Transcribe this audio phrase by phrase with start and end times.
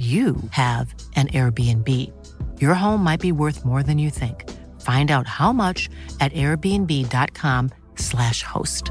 [0.00, 1.86] you have an Airbnb.
[2.58, 4.48] Your home might be worth more than you think.
[4.80, 8.90] Find out how much at airbnb.com/slash host.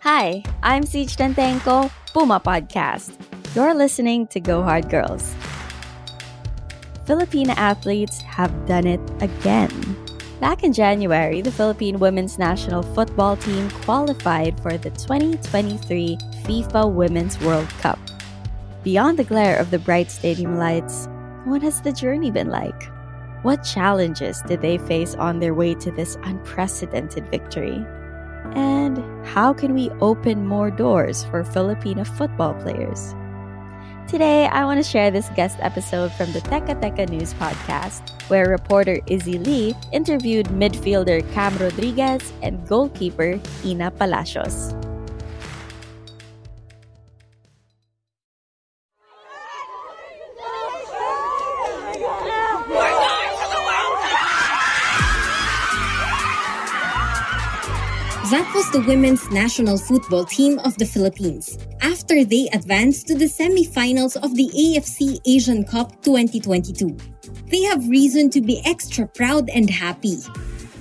[0.00, 3.12] Hi, I'm Ceej Tantengco, Puma Podcast.
[3.54, 5.34] You're listening to Go Hard Girls.
[7.10, 9.68] Filipina athletes have done it again.
[10.38, 17.36] Back in January, the Philippine women's national football team qualified for the 2023 FIFA Women's
[17.40, 17.98] World Cup.
[18.84, 21.08] Beyond the glare of the bright stadium lights,
[21.46, 22.88] what has the journey been like?
[23.42, 27.84] What challenges did they face on their way to this unprecedented victory?
[28.54, 33.16] And how can we open more doors for Filipino football players?
[34.10, 38.50] Today, I want to share this guest episode from the Teka Teka News podcast, where
[38.50, 44.74] reporter Izzy Lee interviewed midfielder Cam Rodriguez and goalkeeper Inna Palacios.
[58.90, 64.50] Women's national football team of the Philippines after they advanced to the semifinals of the
[64.50, 66.98] AFC Asian Cup 2022.
[67.46, 70.18] They have reason to be extra proud and happy.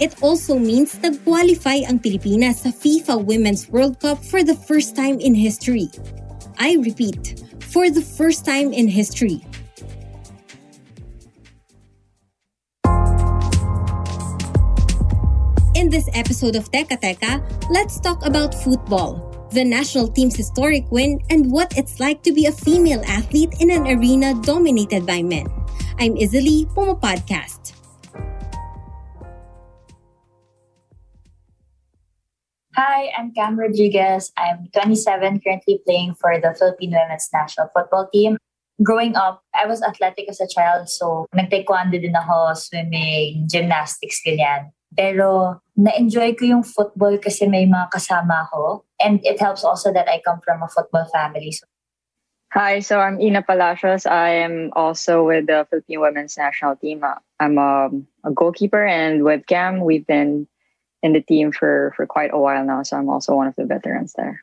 [0.00, 5.20] It also means nag-qualify ang Pilipinas sa FIFA Women's World Cup for the first time
[5.20, 5.92] in history.
[6.56, 9.44] I repeat, for the first time in history.
[15.80, 17.40] In this episode of Teka Teka,
[17.72, 19.16] let's talk about football,
[19.48, 23.72] the national team's historic win, and what it's like to be a female athlete in
[23.72, 25.48] an arena dominated by men.
[25.96, 27.72] I'm Izzy Puma Podcast.
[32.76, 34.36] Hi, I'm Cam Rodriguez.
[34.36, 38.36] I'm 27, currently playing for the Philippine Women's National Football Team.
[38.84, 44.76] Growing up, I was athletic as a child, so nag-taekwondo din ako, swimming, gymnastics, ganyan.
[44.96, 48.84] Pero na-enjoy ko yung football kasi may mga kasama ko.
[48.98, 51.52] And it helps also that I come from a football family.
[51.52, 51.66] So
[52.52, 54.10] Hi, so I'm Ina Palacios.
[54.10, 57.04] I am also with the Philippine Women's National Team.
[57.38, 57.90] I'm a,
[58.24, 60.48] a goalkeeper, and with Cam, we've been
[61.00, 62.82] in the team for, for quite a while now.
[62.82, 64.42] So I'm also one of the veterans there.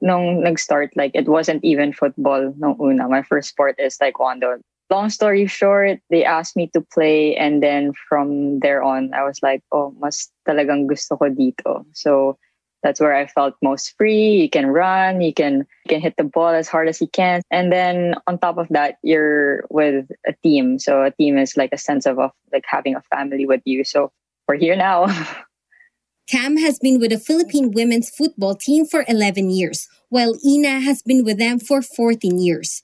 [0.00, 3.06] Nung nag-start, like, it wasn't even football nung una.
[3.06, 4.62] My first sport is taekwondo.
[4.88, 9.42] Long story short, they asked me to play, and then from there on, I was
[9.42, 11.84] like, oh, mas talagang gusto ko dito.
[11.92, 12.38] So
[12.86, 14.38] that's where I felt most free.
[14.38, 17.42] You can run, you can you can hit the ball as hard as you can.
[17.50, 20.78] And then on top of that, you're with a team.
[20.78, 23.82] So a team is like a sense of, of like having a family with you.
[23.82, 24.12] So
[24.46, 25.06] we're here now.
[26.30, 31.02] Cam has been with the Philippine women's football team for 11 years, while Inna has
[31.02, 32.82] been with them for 14 years.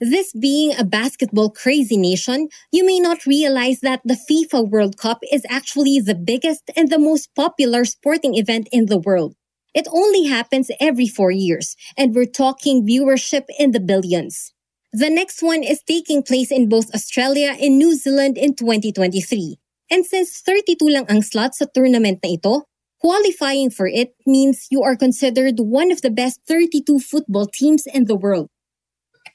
[0.00, 5.18] This being a basketball crazy nation, you may not realize that the FIFA World Cup
[5.30, 9.34] is actually the biggest and the most popular sporting event in the world.
[9.74, 14.54] It only happens every four years, and we're talking viewership in the billions.
[14.90, 19.58] The next one is taking place in both Australia and New Zealand in 2023.
[19.90, 22.64] And since 32 lang ang slots sa tournament na ito,
[23.04, 28.06] qualifying for it means you are considered one of the best 32 football teams in
[28.08, 28.48] the world.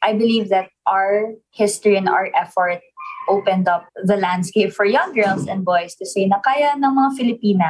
[0.01, 2.81] I believe that our history and our effort
[3.29, 7.09] opened up the landscape for young girls and boys to say na kaya ng mga
[7.18, 7.69] Filipina.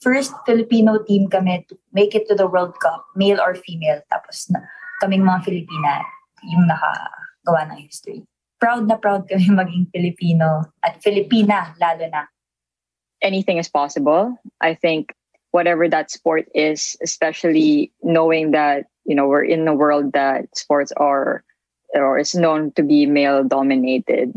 [0.00, 4.00] First Filipino team kami to make it to the World Cup, male or female.
[4.08, 4.64] Tapos na,
[5.04, 6.04] kaming mga Filipina
[6.48, 8.24] yung nakagawa ng history.
[8.60, 12.24] Proud na proud kami maging Filipino at Filipina lalo na.
[13.20, 14.36] Anything is possible.
[14.64, 15.12] I think
[15.52, 20.92] whatever that sport is, especially knowing that, you know, we're in a world that sports
[20.96, 21.44] are
[21.94, 24.32] or is known to be male dominated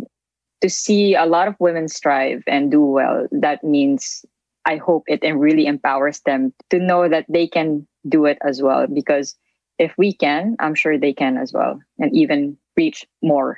[0.61, 4.25] to see a lot of women strive and do well that means
[4.65, 8.61] i hope it and really empowers them to know that they can do it as
[8.61, 9.35] well because
[9.79, 13.57] if we can i'm sure they can as well and even reach more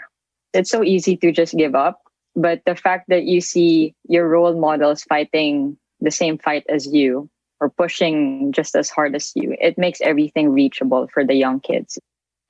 [0.54, 2.02] it's so easy to just give up
[2.36, 7.30] but the fact that you see your role models fighting the same fight as you
[7.60, 11.98] or pushing just as hard as you, it makes everything reachable for the young kids.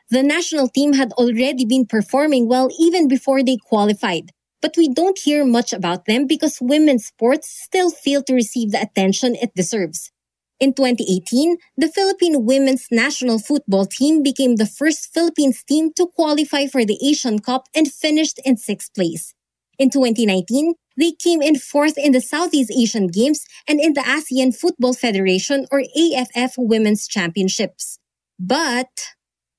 [0.09, 4.31] The national team had already been performing well even before they qualified.
[4.61, 8.81] But we don't hear much about them because women's sports still fail to receive the
[8.81, 10.11] attention it deserves.
[10.59, 16.67] In 2018, the Philippine women's national football team became the first Philippines team to qualify
[16.67, 19.33] for the Asian Cup and finished in sixth place.
[19.77, 24.55] In 2019, they came in fourth in the Southeast Asian Games and in the ASEAN
[24.55, 27.99] Football Federation or AFF Women's Championships.
[28.39, 29.14] But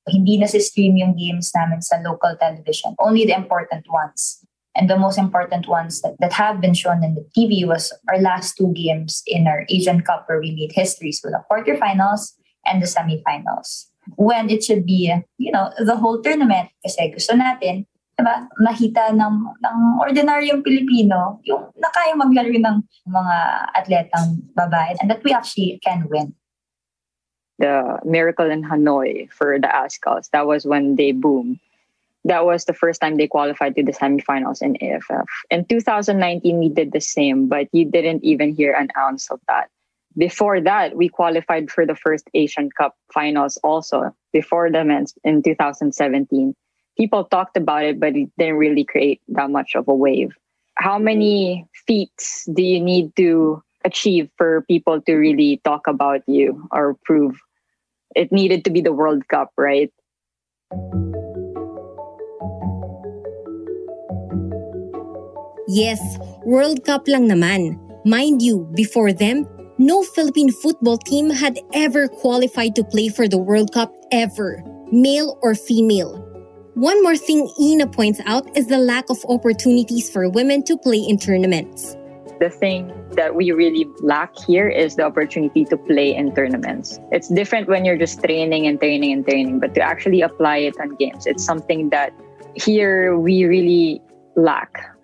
[0.06, 4.42] hindi na stream yung games namin sa local television, only the important ones.
[4.76, 8.20] And the most important ones that, that have been shown in the TV was our
[8.20, 11.12] last two games in our Asian Cup where we made history.
[11.12, 12.36] So the quarterfinals
[12.66, 13.88] and the semifinals.
[14.16, 17.88] When it should be, you know, the whole tournament kasi gusto natin,
[18.20, 22.76] diba, makita ng, ng ordinaryong Pilipino yung nakaya maglaro ng
[23.08, 23.36] mga
[23.76, 26.36] atletang babae and that we actually can win.
[27.58, 31.58] The miracle in Hanoi for the Azkals, that was when they boomed
[32.26, 35.28] that was the first time they qualified to the semifinals in AFF.
[35.50, 39.70] In 2019, we did the same, but you didn't even hear an ounce of that.
[40.18, 45.42] Before that, we qualified for the first Asian Cup finals also before the men's in
[45.42, 46.54] 2017.
[46.96, 50.34] People talked about it, but it didn't really create that much of a wave.
[50.74, 56.66] How many feats do you need to achieve for people to really talk about you
[56.72, 57.38] or prove
[58.16, 59.92] it needed to be the World Cup, right?
[65.68, 66.00] Yes,
[66.48, 67.76] World Cup lang naman.
[68.08, 69.44] Mind you, before them,
[69.76, 75.36] no Philippine football team had ever qualified to play for the World Cup ever, male
[75.42, 76.22] or female.
[76.74, 80.98] One more thing Inna points out is the lack of opportunities for women to play
[80.98, 81.96] in tournaments.
[82.38, 87.00] The thing that we really lack here is the opportunity to play in tournaments.
[87.10, 90.76] It's different when you're just training and training and training, but to actually apply it
[90.78, 92.12] on games, it's something that
[92.54, 94.02] here we really
[94.36, 94.96] lack.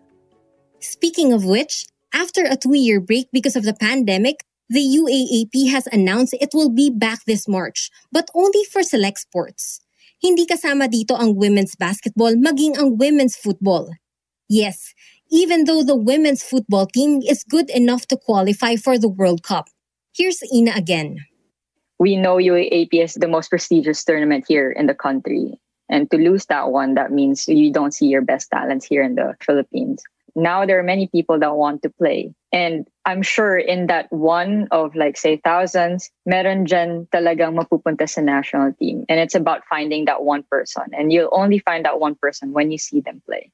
[0.81, 6.35] Speaking of which, after a two-year break because of the pandemic, the UAAP has announced
[6.41, 9.81] it will be back this March, but only for select sports.
[10.21, 13.91] Hindi kasama dito ang women's basketball maging ang women's football.
[14.49, 14.93] Yes,
[15.33, 19.69] even though the women's football team is good enough to qualify for the World Cup.
[20.15, 21.25] Here's Inna again.
[21.99, 25.59] We know UAAP is the most prestigious tournament here in the country.
[25.89, 29.15] And to lose that one, that means you don't see your best talents here in
[29.15, 30.03] the Philippines
[30.35, 32.35] now there are many people that want to play.
[32.53, 38.21] And I'm sure in that one of like say thousands, meron dyan talagang mapupunta sa
[38.21, 39.05] national team.
[39.09, 40.85] And it's about finding that one person.
[40.93, 43.51] And you'll only find that one person when you see them play.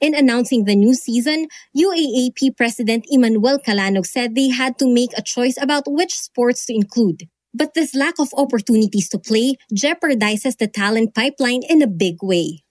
[0.00, 5.22] In announcing the new season, UAAP President Emmanuel Calanog said they had to make a
[5.22, 7.28] choice about which sports to include.
[7.52, 12.62] But this lack of opportunities to play jeopardizes the talent pipeline in a big way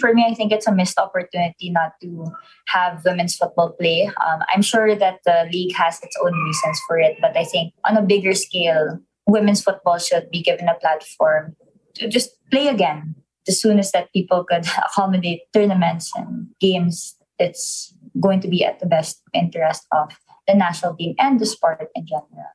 [0.00, 2.32] for me, I think it's a missed opportunity not to
[2.68, 4.06] have women's football play.
[4.06, 7.74] Um, I'm sure that the league has its own reasons for it, but I think
[7.84, 11.54] on a bigger scale, women's football should be given a platform
[11.96, 13.14] to just play again.
[13.50, 18.78] As soon as that people could accommodate tournaments and games, it's going to be at
[18.78, 20.12] the best interest of
[20.46, 22.46] the national team and the sport in general.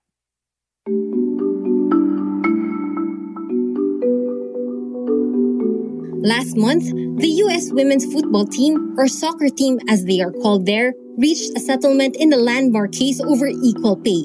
[6.23, 6.85] Last month,
[7.19, 7.73] the U.S.
[7.73, 12.29] women's football team, or soccer team as they are called there, reached a settlement in
[12.29, 14.23] the landmark case over equal pay.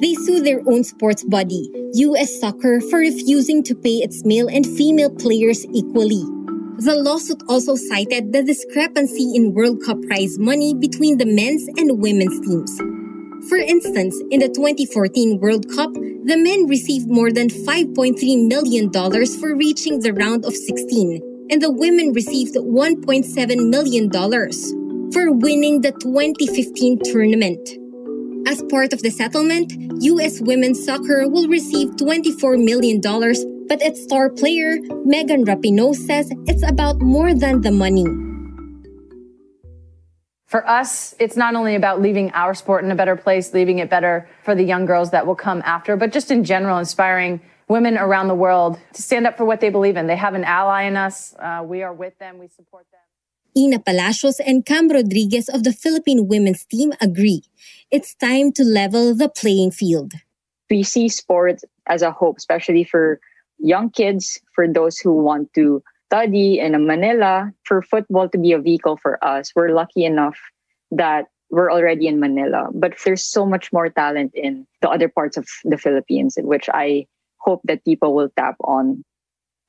[0.00, 2.40] They sued their own sports body, U.S.
[2.40, 6.24] Soccer, for refusing to pay its male and female players equally.
[6.78, 12.02] The lawsuit also cited the discrepancy in World Cup prize money between the men's and
[12.02, 12.76] women's teams.
[13.48, 19.54] For instance, in the 2014 World Cup, the men received more than $5.3 million for
[19.54, 24.10] reaching the round of 16, and the women received $1.7 million
[25.12, 27.83] for winning the 2015 tournament.
[28.46, 29.72] As part of the settlement,
[30.02, 30.40] U.S.
[30.40, 33.00] women's soccer will receive $24 million,
[33.68, 38.04] but its star player, Megan Rapinoe, says it's about more than the money
[40.54, 43.90] for us, it's not only about leaving our sport in a better place, leaving it
[43.90, 47.98] better for the young girls that will come after, but just in general, inspiring women
[47.98, 50.06] around the world to stand up for what they believe in.
[50.06, 51.34] They have an ally in us.
[51.40, 52.38] Uh, we are with them.
[52.38, 53.00] We support them.
[53.54, 57.42] Inna Palacios and Cam Rodriguez of the Philippine women's team agree.
[57.90, 60.12] It's time to level the playing field.
[60.70, 63.20] We see sports as a hope, especially for
[63.58, 68.58] young kids, for those who want to study in Manila for football to be a
[68.58, 69.52] vehicle for us.
[69.54, 70.38] We're lucky enough
[70.90, 75.36] that we're already in Manila, but there's so much more talent in the other parts
[75.36, 77.06] of the Philippines, in which I
[77.38, 79.04] hope that people will tap on.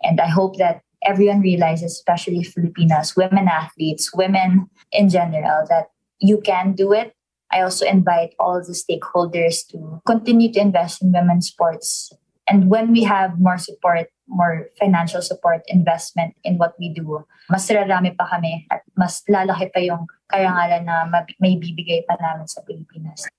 [0.02, 6.42] And I hope that everyone realizes, especially Filipinas, women athletes, women in general, that you
[6.42, 7.14] can do it.
[7.54, 12.12] I also invite all the stakeholders to continue to invest in women's sports.
[12.50, 17.70] And when we have more support, more financial support, investment in what we do, mas
[17.70, 21.06] rarami pa kami at mas lalaki pa yung karangalan na
[21.38, 23.30] may bibigay pa namin sa Pilipinas.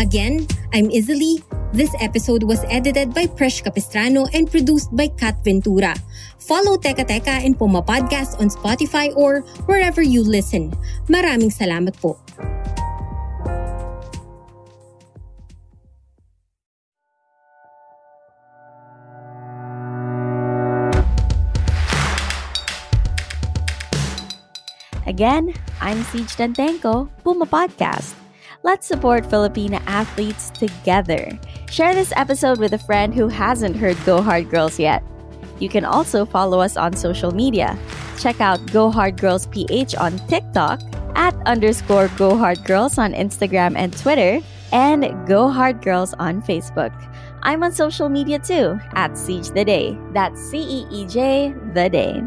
[0.00, 5.94] Again, I'm Izzy This episode was edited by Presh Capistrano and produced by Kat Ventura.
[6.42, 10.74] Follow Teka Teka and Puma Podcast on Spotify or wherever you listen.
[11.06, 12.18] Maraming salamat po.
[25.06, 28.18] Again, I'm Ceej Tantengco, Puma Podcast.
[28.62, 31.32] Let's support Filipina athletes together.
[31.70, 35.04] Share this episode with a friend who hasn't heard Go Hard Girls yet.
[35.60, 37.78] You can also follow us on social media.
[38.18, 40.80] Check out Go Hard Girls PH on TikTok,
[41.14, 46.90] at underscore Go Hard Girls on Instagram and Twitter, and Go Hard Girls on Facebook.
[47.44, 49.96] I'm on social media too, at Ceej the Day.
[50.12, 52.20] That's C E E J the Day.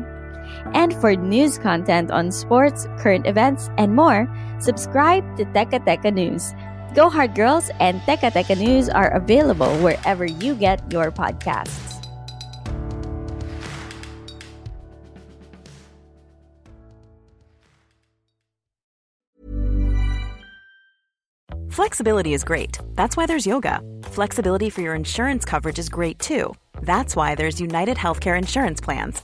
[0.74, 4.24] And for news content on sports, current events, and more,
[4.60, 6.54] subscribe to Teka Teka News.
[6.94, 11.90] Go Hard Girls and Teka Teka News are available wherever you get your podcasts.
[21.70, 22.78] Flexibility is great.
[22.94, 23.82] That's why there's yoga.
[24.04, 26.54] Flexibility for your insurance coverage is great too.
[26.84, 29.24] That's why there's United Healthcare Insurance Plans.